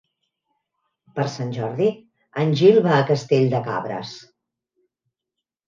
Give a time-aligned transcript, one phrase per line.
[1.19, 1.91] Per Sant Jordi
[2.45, 4.17] en Gil va a Castell de Cabres.